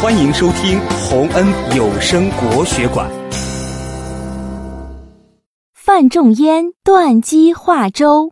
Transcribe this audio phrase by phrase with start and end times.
[0.00, 1.44] 欢迎收听洪恩
[1.76, 3.10] 有声国学馆。
[5.74, 8.30] 范仲淹断机画舟。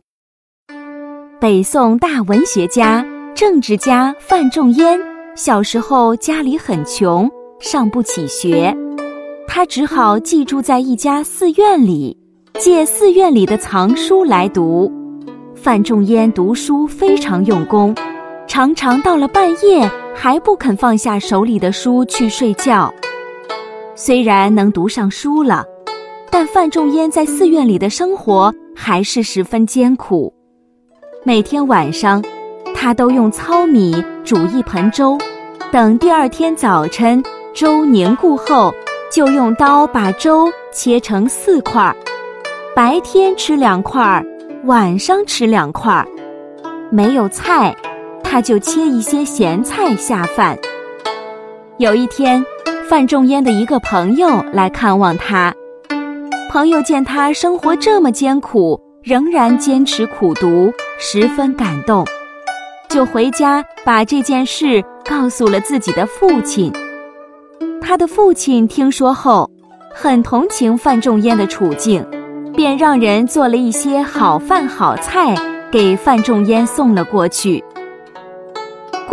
[1.40, 4.96] 北宋大文学家、政治家范仲淹
[5.34, 7.28] 小时候家里很穷，
[7.58, 8.72] 上不起学，
[9.48, 12.16] 他只好寄住在一家寺院里，
[12.60, 14.88] 借寺院里的藏书来读。
[15.56, 17.92] 范仲淹读书非常用功，
[18.56, 22.90] 常常到了半夜还不肯放下手里的书去睡觉。
[23.94, 25.62] 虽然能读上书了，
[26.30, 30.32] 但范仲淹在寺院里的生活还是十分艰苦。
[31.22, 32.24] 每天晚上，
[32.74, 35.18] 他都用糙米煮一盆粥，
[35.70, 38.72] 等第二天早晨粥凝固后，
[39.12, 41.94] 就用刀把粥切成四块，
[42.74, 44.24] 白天吃两块。
[44.64, 46.02] 晚上吃两块，
[46.90, 47.76] 没有菜，
[48.36, 50.58] 他就切一些咸菜下饭。
[51.78, 52.44] 有一天，
[52.86, 55.54] 范仲淹的一个朋友来看望他，
[56.50, 62.04] 朋友见他生活这么艰苦，仍然坚持苦读，十分感动，
[62.90, 66.70] 就回家把这件事告诉了自己的父亲。
[67.80, 69.50] 他的父亲听说后，
[69.94, 72.06] 很同情范仲淹的处境。
[72.54, 75.34] 便让人做了一些好饭好菜
[75.70, 77.64] 给范仲淹送了过去。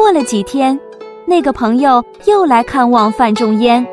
[0.03, 0.77] 过了几天，
[1.25, 3.87] 那个朋友又来看望范仲淹，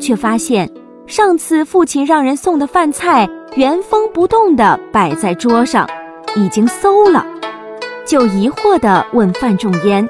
[0.00, 0.68] 却发现
[1.06, 5.88] 上次父亲让人送的饭菜原封不动地摆在桌上，
[6.34, 7.24] 已经馊了，
[8.04, 10.04] 就疑惑地问范仲淹：“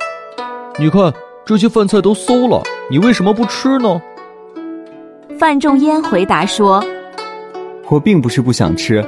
[0.80, 1.12] 你看
[1.44, 4.00] 这些饭菜都馊了，你为什么不吃呢？”
[5.38, 6.82] 范仲淹回答说。
[7.90, 9.04] 我并不是不想吃，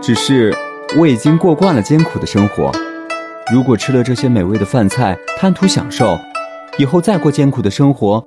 [0.00, 0.52] 只是
[0.98, 2.72] 我已经过惯了艰苦的生活。
[3.52, 6.18] 如果吃了这些美味的饭菜，贪图享受，
[6.78, 8.24] 以后再过艰苦的生活，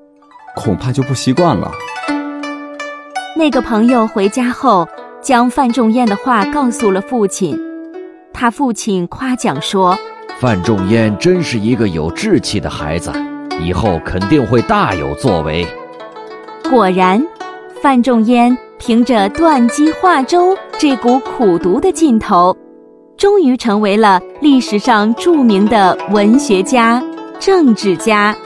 [0.56, 1.72] 恐怕就不习惯了。
[3.36, 4.88] 那个朋友回家后，
[5.24, 7.60] 将范仲淹的话告诉了父亲。
[8.32, 9.98] 他父亲夸奖说
[10.40, 13.12] ：“范仲淹真是一个有志气的孩子，
[13.60, 15.66] 以后肯定会大有作为。”
[16.70, 17.20] 果然，
[17.82, 18.56] 范仲淹。
[18.78, 22.56] 凭着断机画舟这股苦读的劲头，
[23.26, 27.02] 终于成为了历史上著名的文学家、
[27.40, 28.38] 政治家。